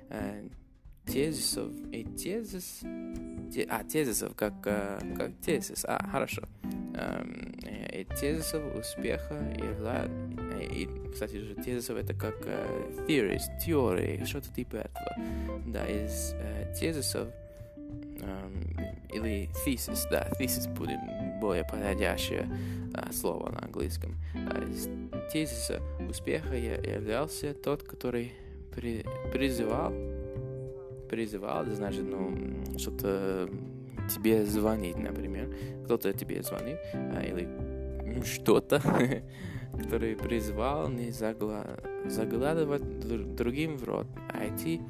э, 0.09 0.47
тезисов 1.05 1.71
и 1.91 2.03
тезис... 2.03 2.79
Те, 3.53 3.67
а, 3.69 3.83
тезисов, 3.83 4.33
как, 4.35 4.55
э, 4.65 4.99
как 5.15 5.35
тезис. 5.45 5.85
А, 5.87 6.03
хорошо. 6.09 6.47
Эм, 6.95 7.51
и 7.93 8.03
тезисов 8.19 8.63
успеха 8.75 9.35
является... 9.55 10.40
И, 10.63 10.87
кстати 11.11 11.37
же, 11.37 11.55
тезисов 11.55 11.97
это 11.97 12.13
как 12.13 12.35
э, 12.45 13.05
theories, 13.07 13.41
теории, 13.63 14.23
что-то 14.25 14.49
типа 14.53 14.75
этого. 14.77 15.15
Да, 15.65 15.85
из 15.85 16.33
э, 16.33 16.73
тезисов 16.79 17.27
или 19.11 19.49
thesis, 19.65 20.07
да, 20.09 20.27
thesis 20.39 20.71
будет 20.75 20.99
более 21.39 21.63
подходящее 21.63 22.47
а, 22.93 23.11
слово 23.11 23.51
на 23.51 23.63
английском. 23.63 24.15
А, 24.35 24.63
из 24.63 24.87
тезиса 25.31 25.81
успеха 26.09 26.55
я 26.55 26.75
являлся 26.75 27.53
тот, 27.53 27.83
который 27.83 28.33
при, 28.73 29.05
призывал, 29.33 29.91
призывал, 31.09 31.65
значит, 31.65 32.03
ну, 32.03 32.77
что-то 32.77 33.49
тебе 34.13 34.45
звонить, 34.45 34.97
например, 34.97 35.53
кто-то 35.85 36.13
тебе 36.13 36.41
звонит, 36.43 36.77
а, 36.93 37.21
или 37.21 38.23
что-то, 38.23 38.81
который 39.77 40.15
призвал 40.15 40.89
не 40.89 41.11
загла... 41.11 41.65
заглядывать 42.05 43.35
другим 43.35 43.77
в 43.77 43.83
рот, 43.83 44.07
а 44.29 44.47
идти 44.47 44.81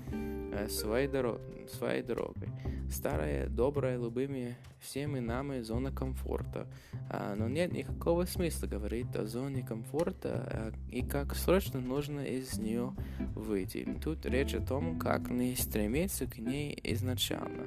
а, 0.53 0.67
своей, 0.69 1.07
дорог... 1.07 1.39
своей 1.69 2.03
дорогой. 2.03 2.49
Старая, 2.91 3.47
добрая, 3.47 3.97
любимая 3.97 4.57
всеми 4.81 5.19
нами 5.19 5.61
зона 5.61 5.91
комфорта. 5.91 6.67
А, 7.09 7.35
но 7.35 7.47
нет 7.47 7.71
никакого 7.71 8.25
смысла 8.25 8.67
говорить 8.67 9.15
о 9.15 9.25
зоне 9.25 9.63
комфорта 9.63 10.47
а, 10.51 10.71
и 10.89 11.01
как 11.01 11.35
срочно 11.35 11.79
нужно 11.79 12.21
из 12.21 12.57
нее 12.57 12.93
выйти. 13.35 13.87
Тут 14.03 14.25
речь 14.25 14.53
о 14.53 14.61
том, 14.61 14.99
как 14.99 15.29
не 15.29 15.55
стремиться 15.55 16.25
к 16.25 16.37
ней 16.37 16.77
изначально. 16.83 17.65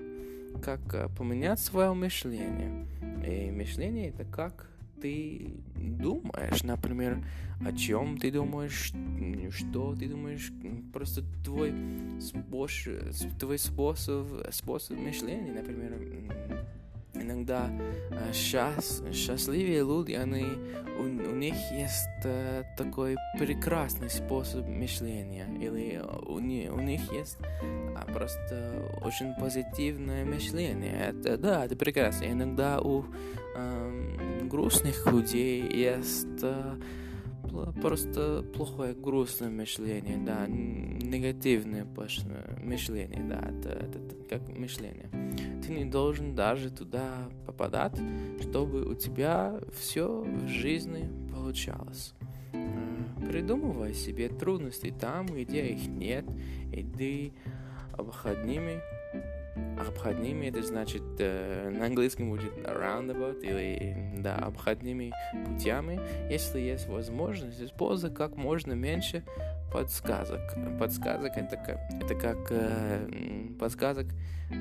Как 0.62 0.80
а, 0.94 1.08
поменять 1.08 1.60
свое 1.60 1.94
мышление. 1.94 2.86
И 3.26 3.50
мышление 3.50 4.10
это 4.10 4.24
как 4.24 4.68
ты 5.04 5.50
думаешь, 5.76 6.62
например, 6.62 7.22
о 7.62 7.72
чем 7.72 8.16
ты 8.16 8.30
думаешь, 8.30 8.90
что 9.50 9.94
ты 9.94 10.08
думаешь, 10.08 10.50
просто 10.94 11.22
твой 11.44 11.74
способ, 12.22 13.38
твой 13.38 13.58
способ, 13.58 14.26
способ 14.50 14.98
мышления, 14.98 15.52
например, 15.52 15.92
иногда 17.24 17.70
счаст, 18.32 19.04
счастливые 19.12 19.80
люди, 19.80 20.12
они, 20.12 20.46
у, 20.98 21.02
у 21.02 21.34
них 21.34 21.54
есть 21.72 22.08
такой 22.76 23.16
прекрасный 23.38 24.10
способ 24.10 24.66
мышления, 24.68 25.46
или 25.60 26.00
у, 26.26 26.34
у 26.34 26.80
них 26.80 27.12
есть 27.12 27.38
просто 28.12 28.72
очень 29.02 29.34
позитивное 29.34 30.24
мышление. 30.24 31.10
Это, 31.10 31.36
да, 31.36 31.64
это 31.64 31.76
прекрасно. 31.76 32.24
Иногда 32.26 32.80
у 32.80 33.04
э, 33.56 34.40
грустных 34.42 35.06
людей 35.06 35.62
есть 35.62 36.42
э, 36.42 36.76
просто 37.80 38.42
плохое 38.54 38.94
грустное 38.94 39.50
мышление, 39.50 40.18
да, 40.18 40.46
негативное 40.46 41.86
мышление, 42.62 43.22
да, 43.28 43.38
это, 43.38 43.68
это, 43.70 43.98
это 43.98 44.14
как 44.28 44.48
мышление. 44.56 45.08
Ты 45.64 45.72
не 45.72 45.84
должен 45.84 46.34
даже 46.34 46.70
туда 46.70 47.28
попадать, 47.46 47.98
чтобы 48.40 48.84
у 48.84 48.94
тебя 48.94 49.58
все 49.76 50.22
в 50.22 50.48
жизни 50.48 51.10
получалось. 51.32 52.14
Э, 52.52 53.28
придумывай 53.28 53.94
себе 53.94 54.28
трудности 54.28 54.94
там, 54.98 55.26
где 55.26 55.66
их 55.66 55.86
нет, 55.88 56.24
иди 56.72 57.32
обходными 57.92 58.80
обходными, 59.78 60.46
это 60.46 60.62
значит 60.62 61.02
э, 61.18 61.70
на 61.70 61.86
английском 61.86 62.30
будет 62.30 62.52
roundabout 62.58 63.40
или 63.42 64.20
да, 64.20 64.36
обходными 64.36 65.12
путями, 65.46 66.00
если 66.30 66.60
есть 66.60 66.88
возможность, 66.88 67.60
используй 67.60 68.10
как 68.10 68.36
можно 68.36 68.72
меньше 68.72 69.24
подсказок. 69.72 70.40
Подсказок 70.78 71.36
это 71.36 71.56
как, 71.56 71.80
это 72.02 72.14
как 72.14 72.38
э, 72.50 73.48
подсказок, 73.58 74.06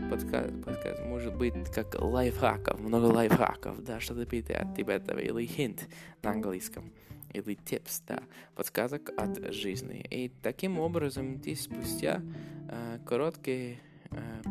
подсказ, 0.10 0.52
подсказ, 0.66 1.00
может 1.06 1.36
быть 1.36 1.54
как 1.74 2.00
лайфхаков, 2.00 2.80
много 2.80 3.06
лайфхаков, 3.06 3.84
да, 3.84 4.00
что-то 4.00 4.26
типа 4.26 4.92
этого, 4.92 5.20
или 5.20 5.48
hint 5.48 5.82
на 6.22 6.32
английском 6.32 6.92
или 7.34 7.58
tips, 7.58 8.02
да, 8.08 8.20
подсказок 8.56 9.12
от 9.18 9.54
жизни. 9.54 10.06
И 10.10 10.32
таким 10.42 10.80
образом 10.80 11.40
ты 11.40 11.56
спустя 11.56 12.22
э, 12.70 13.00
короткие 13.06 13.80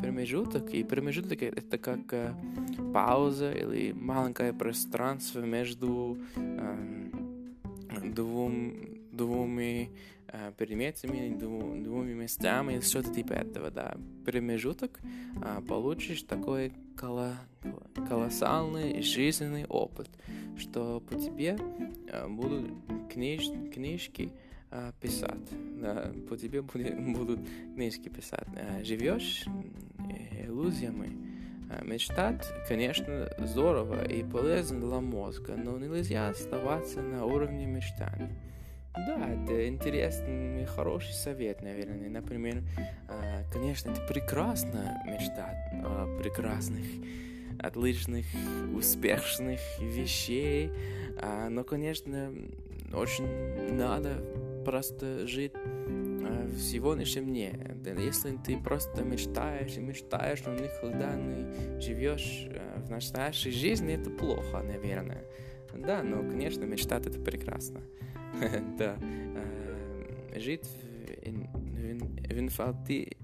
промежуток, 0.03 0.71
и 0.75 0.83
промежуток 0.85 1.43
это 1.43 1.79
как 1.79 2.13
э, 2.13 2.35
пауза 2.93 3.53
или 3.53 3.93
маленькое 3.93 4.53
пространство 4.53 5.41
между 5.41 6.19
э, 6.37 7.11
двум, 8.05 8.75
двумя 9.13 9.87
э, 10.29 10.53
предметами, 10.57 11.37
дву, 11.39 11.77
двумя 11.83 12.15
местами, 12.15 12.81
что-то 12.81 13.15
типа 13.15 13.35
этого, 13.35 13.71
да. 13.71 13.97
Промежуток 14.25 15.01
э, 15.01 15.61
получишь 15.69 16.23
такой 16.23 16.73
коло, 16.97 17.37
колоссальный 18.09 19.03
жизненный 19.03 19.67
опыт, 19.67 20.09
что 20.57 21.01
по 21.01 21.15
тебе 21.15 21.59
э, 22.09 22.29
будут 22.29 22.71
книж, 23.13 23.51
книжки, 23.73 24.33
писать. 25.01 25.49
Да, 25.81 26.13
по 26.29 26.37
тебе 26.37 26.63
будет, 26.63 26.99
будут 27.15 27.41
книжки 27.75 28.09
писать. 28.09 28.47
А, 28.57 28.83
живешь 28.85 29.45
иллюзиями, 30.41 31.33
Мечтать, 31.81 32.45
конечно, 32.69 33.31
здорово 33.39 34.05
и 34.05 34.23
полезно 34.23 34.81
для 34.81 35.01
мозга, 35.01 35.55
но 35.57 35.79
нельзя 35.79 36.29
оставаться 36.29 37.01
на 37.01 37.25
уровне 37.25 37.65
мечтаний. 37.65 38.29
Да, 38.95 39.27
это 39.27 39.69
интересный 39.69 40.63
и 40.63 40.67
хороший 40.67 41.15
совет, 41.15 41.63
наверное. 41.63 42.11
Например, 42.11 42.63
конечно, 43.51 43.91
это 43.91 44.03
прекрасно 44.03 45.03
мечтать 45.07 45.73
о 45.83 46.19
прекрасных, 46.23 46.85
отличных, 47.59 48.27
успешных 48.75 49.61
вещей, 49.81 50.71
но, 51.49 51.65
конечно, 51.65 52.35
очень 52.93 53.75
надо 53.75 54.23
просто 54.65 55.27
жить 55.27 55.53
в 55.55 56.61
сегодняшнем 56.61 57.27
дне. 57.27 57.77
Если 57.99 58.37
ты 58.37 58.59
просто 58.59 59.03
мечтаешь 59.03 59.77
и 59.77 59.81
мечтаешь, 59.81 60.43
но 60.47 60.55
никогда 60.55 61.15
не 61.15 61.81
живешь 61.81 62.49
в 62.77 62.91
настоящей 62.91 63.51
жизни, 63.51 63.95
это 63.95 64.11
плохо, 64.11 64.63
наверное. 64.63 65.25
Да, 65.75 66.03
но, 66.03 66.19
конечно, 66.29 66.65
мечтать 66.65 67.07
это 67.07 67.19
прекрасно. 67.19 67.81
да. 68.79 68.97
Жить 70.37 70.67
в 70.67 70.93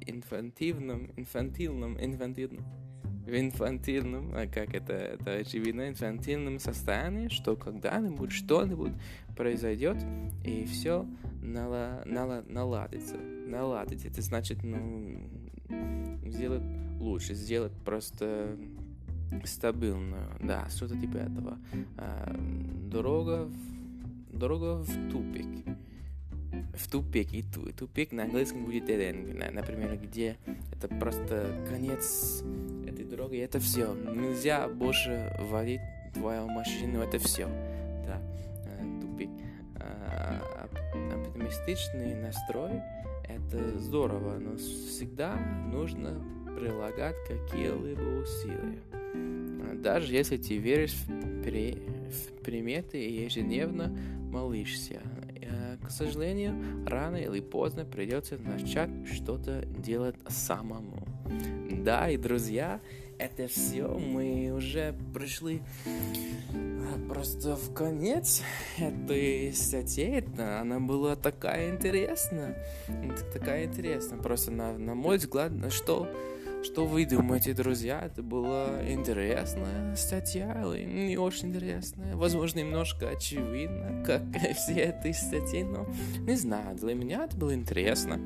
инфантивном, 0.06 1.12
инфантильном, 1.16 1.98
инфантильном, 2.00 2.64
в 3.28 3.38
инфантильном, 3.38 4.32
а 4.34 4.46
как 4.46 4.74
это, 4.74 4.94
это 4.94 5.32
очевидно, 5.32 5.88
инфантильном 5.88 6.58
состоянии, 6.58 7.28
что 7.28 7.56
когда-нибудь 7.56 8.32
что-нибудь 8.32 8.92
произойдет, 9.36 9.98
и 10.44 10.64
все 10.64 11.06
нала, 11.42 12.02
нала, 12.06 12.42
наладится. 12.48 13.16
Наладить, 13.16 14.04
это 14.04 14.22
значит, 14.22 14.62
ну, 14.62 15.20
сделать 16.26 16.62
лучше, 16.98 17.34
сделать 17.34 17.72
просто 17.84 18.56
стабильно, 19.44 20.36
да, 20.40 20.66
что-то 20.70 20.98
типа 20.98 21.18
этого. 21.18 21.58
А, 21.96 22.34
дорога, 22.90 23.50
дорога 24.32 24.82
в 24.82 25.10
тупик. 25.10 25.46
В 26.74 26.90
тупик, 26.90 27.32
и 27.32 27.42
тупик 27.42 28.12
на 28.12 28.24
английском 28.24 28.64
будет 28.64 28.88
dead 28.88 29.52
например, 29.52 29.96
где 29.96 30.36
это 30.72 30.88
просто 30.88 31.64
конец 31.68 32.42
этой 32.86 33.04
дороги, 33.04 33.38
это 33.38 33.58
все. 33.60 33.94
Нельзя 33.94 34.68
больше 34.68 35.34
водить 35.38 35.80
твою 36.14 36.48
машину, 36.48 37.00
это 37.00 37.18
все. 37.18 37.46
Да, 38.06 38.20
э, 38.66 39.00
тупик. 39.00 39.30
А, 39.76 40.68
оптимистичный 41.12 42.14
настрой 42.14 42.82
это 43.28 43.78
здорово, 43.78 44.38
но 44.38 44.56
всегда 44.56 45.36
нужно 45.70 46.22
прилагать 46.58 47.16
какие-либо 47.26 48.22
усилия. 48.22 48.82
Даже 49.82 50.12
если 50.12 50.36
ты 50.36 50.56
веришь 50.56 50.94
в, 50.94 51.42
при... 51.42 51.78
в 52.10 52.42
приметы 52.42 52.98
и 52.98 53.24
ежедневно 53.24 53.88
молишься. 54.30 55.00
К 55.88 55.90
сожалению, 55.90 56.86
рано 56.86 57.16
или 57.16 57.40
поздно 57.40 57.86
придется 57.86 58.36
начать 58.36 58.90
что-то 59.10 59.64
делать 59.64 60.16
самому. 60.28 61.02
Да, 61.82 62.10
и 62.10 62.18
друзья, 62.18 62.82
это 63.18 63.48
все 63.48 63.88
мы 63.88 64.52
уже 64.54 64.94
пришли 65.14 65.62
э, 65.86 67.08
просто 67.08 67.56
в 67.56 67.72
конец 67.72 68.42
этой 68.76 69.54
статьи. 69.54 70.22
Она 70.38 70.78
была 70.78 71.16
такая 71.16 71.70
интересная. 71.70 72.62
Такая 73.32 73.64
интересная. 73.64 74.18
Просто 74.18 74.50
на, 74.50 74.76
на 74.76 74.94
мой 74.94 75.16
взгляд, 75.16 75.52
что 75.72 76.06
что 76.68 76.84
вы 76.84 77.06
думаете, 77.06 77.54
друзья? 77.54 78.02
Это 78.04 78.22
была 78.22 78.86
интересная 78.86 79.96
статья 79.96 80.54
не 81.08 81.16
очень 81.16 81.48
интересная? 81.48 82.14
Возможно, 82.14 82.58
немножко 82.58 83.08
очевидно, 83.08 84.04
как 84.04 84.22
все 84.54 84.94
эти 85.02 85.12
статьи, 85.12 85.62
но 85.62 85.86
не 86.20 86.36
знаю, 86.36 86.76
для 86.76 86.94
меня 86.94 87.24
это 87.24 87.36
было 87.36 87.54
интересно. 87.54 88.20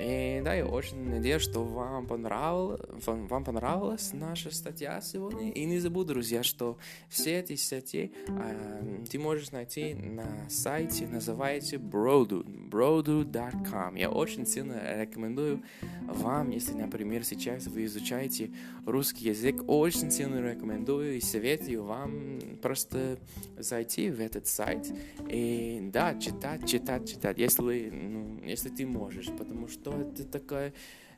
И 0.00 0.40
да, 0.44 0.54
я 0.54 0.66
очень 0.66 1.10
надеюсь, 1.10 1.42
что 1.42 1.64
вам, 1.64 2.06
понравилось, 2.06 2.80
вам, 3.04 3.26
вам 3.26 3.44
понравилась 3.44 4.12
наша 4.12 4.54
статья 4.54 5.00
сегодня. 5.00 5.50
И 5.50 5.64
не 5.64 5.78
забудь, 5.80 6.06
друзья, 6.06 6.42
что 6.42 6.78
все 7.08 7.40
эти 7.40 7.56
статьи 7.56 8.12
э, 8.28 9.04
ты 9.10 9.18
можешь 9.18 9.50
найти 9.50 9.94
на 9.94 10.48
сайте, 10.48 11.06
называется 11.08 11.76
Brodu, 11.76 12.44
brodu.com. 12.70 13.96
Я 13.96 14.10
очень 14.10 14.46
сильно 14.46 15.00
рекомендую 15.00 15.62
вам, 16.02 16.50
если, 16.50 16.74
например, 16.74 17.24
сейчас 17.24 17.66
вы 17.72 17.84
изучаете 17.84 18.50
русский 18.86 19.28
язык, 19.28 19.62
очень 19.66 20.10
сильно 20.10 20.40
рекомендую 20.40 21.16
и 21.16 21.20
советую 21.20 21.84
вам 21.84 22.38
просто 22.60 23.18
зайти 23.58 24.10
в 24.10 24.20
этот 24.20 24.46
сайт 24.46 24.92
и, 25.28 25.80
да, 25.92 26.14
читать, 26.18 26.68
читать, 26.68 27.08
читать, 27.08 27.38
если, 27.38 27.90
ну, 27.90 28.42
если 28.44 28.68
ты 28.68 28.86
можешь, 28.86 29.30
потому 29.36 29.68
что 29.68 29.92
это 29.92 30.24
такая 30.24 30.72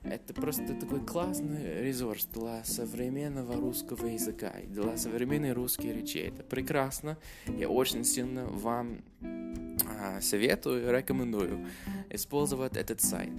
это 0.05 0.35
просто 0.35 0.75
такой 0.75 1.01
классный 1.01 1.83
ресурс 1.83 2.27
для 2.27 2.63
современного 2.65 3.55
русского 3.55 4.07
языка, 4.07 4.53
для 4.67 4.99
современной 4.99 5.53
русской 5.53 5.95
речи. 5.95 6.19
Это 6.19 6.43
прекрасно. 6.43 7.17
Я 7.47 7.71
очень 7.71 8.05
сильно 8.05 8.45
вам 8.45 9.03
а, 9.99 10.21
советую, 10.21 10.93
рекомендую 10.93 11.67
использовать 12.11 12.77
этот 12.77 13.01
сайт. 13.01 13.33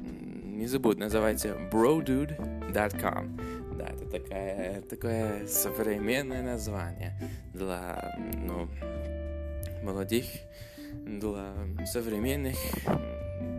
Не 0.56 0.68
забудь, 0.68 0.98
называйте 0.98 1.54
brodude.com. 1.70 3.38
Да, 3.78 3.88
это 3.88 4.06
такая, 4.10 4.82
такое 4.84 5.46
современное 5.48 6.42
название 6.44 7.20
для 7.54 8.18
ну, 8.38 8.70
молодых, 9.84 10.24
для 10.94 11.54
современных 11.86 12.56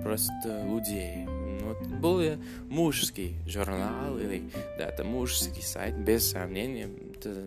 просто 0.02 0.64
людей. 0.66 1.26
Вот 1.60 1.86
более 2.00 2.38
мужский 2.70 3.36
журнал 3.46 4.18
или 4.18 4.50
да, 4.78 4.86
это 4.88 5.04
мужский 5.04 5.62
сайт, 5.62 5.98
без 5.98 6.30
сомнения. 6.30 6.88
Это 7.14 7.46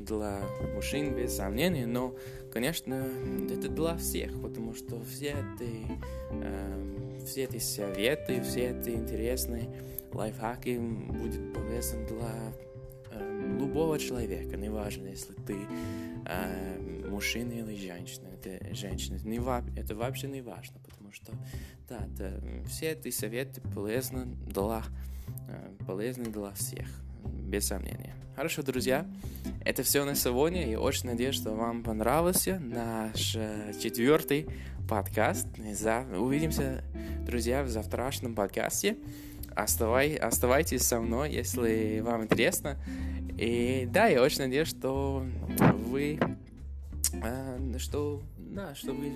для 0.00 0.40
мужчин 0.74 1.14
без 1.14 1.36
сомнения, 1.36 1.86
но, 1.86 2.14
конечно, 2.52 3.06
это 3.50 3.68
для 3.68 3.96
всех, 3.96 4.40
потому 4.40 4.74
что 4.74 5.02
все 5.04 5.28
эти, 5.28 5.86
э, 6.30 7.18
все 7.24 7.44
эти 7.44 7.58
советы, 7.58 8.42
все 8.42 8.70
эти 8.70 8.90
интересные 8.90 9.68
лайфхаки 10.12 10.78
будут 10.78 11.52
полезны 11.54 12.06
для 12.06 12.52
э, 13.12 13.56
любого 13.58 13.98
человека, 13.98 14.56
неважно, 14.56 15.08
если 15.08 15.34
ты 15.34 15.56
э, 16.26 17.06
мужчина 17.08 17.52
или 17.52 17.76
женщина, 17.76 18.28
это 18.28 18.74
женщина, 18.74 19.16
это, 19.16 19.28
не, 19.28 19.38
это 19.78 19.94
вообще 19.94 20.28
не 20.28 20.40
важно, 20.40 20.80
потому 20.80 21.12
что, 21.12 21.32
да, 21.88 22.06
это, 22.14 22.42
все 22.68 22.92
эти 22.92 23.10
советы 23.10 23.60
полезны 23.60 24.26
для, 24.46 24.82
э, 25.48 25.72
полезны 25.86 26.24
для 26.24 26.50
всех, 26.52 26.88
без 27.24 27.66
сомнения. 27.66 28.14
Хорошо, 28.40 28.62
друзья, 28.62 29.06
это 29.64 29.82
все 29.82 30.04
на 30.06 30.14
сегодня. 30.14 30.70
И 30.70 30.74
очень 30.74 31.06
надеюсь, 31.06 31.34
что 31.34 31.50
вам 31.50 31.82
понравился 31.82 32.58
наш 32.58 33.36
э, 33.36 33.74
четвертый 33.82 34.46
подкаст. 34.88 35.46
Увидимся, 36.16 36.82
друзья, 37.26 37.62
в 37.62 37.68
завтрашнем 37.68 38.34
подкасте. 38.34 38.96
Оставай, 39.54 40.14
оставайтесь 40.14 40.84
со 40.84 41.00
мной, 41.00 41.32
если 41.32 42.00
вам 42.00 42.24
интересно. 42.24 42.78
И 43.36 43.86
да, 43.92 44.06
я 44.06 44.22
очень 44.22 44.40
надеюсь, 44.40 44.68
что 44.68 45.26
вы, 45.90 46.18
э, 47.12 47.78
что, 47.78 48.22
да, 48.38 48.74
что 48.74 48.92
вы, 48.92 49.12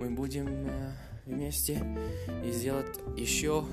мы 0.00 0.08
будем 0.08 0.48
э, 0.48 0.92
вместе 1.26 1.84
и 2.42 2.50
сделать 2.50 2.98
еще 3.18 3.66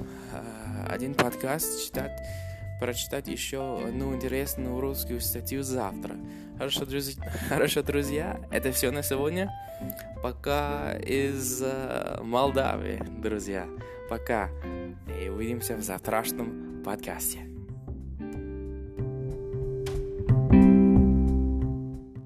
один 0.89 1.13
подкаст, 1.13 1.85
читать 1.85 2.11
прочитать 2.81 3.27
еще 3.27 3.85
одну 3.87 4.15
интересную 4.15 4.81
русскую 4.81 5.21
статью 5.21 5.61
завтра. 5.61 6.17
Хорошо, 6.57 6.85
друзья, 6.85 7.23
хорошо, 7.49 7.83
друзья, 7.83 8.41
это 8.51 8.71
все 8.71 8.89
на 8.89 9.03
сегодня. 9.03 9.51
Пока 10.23 10.97
из 10.97 11.61
uh, 11.61 12.23
Молдавии, 12.23 13.01
друзья. 13.19 13.67
Пока. 14.09 14.49
И 15.23 15.29
увидимся 15.29 15.75
в 15.75 15.83
завтрашнем 15.83 16.81
подкасте. 16.83 17.50